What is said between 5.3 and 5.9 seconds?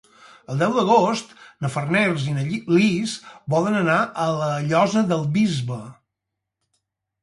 Bisbe.